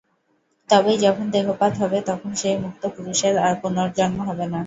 [0.69, 4.59] তবেই যখন দেহপাত হবে, তখন সেই মুক্ত পুরুষের আর পুনর্জন্ম হবে না।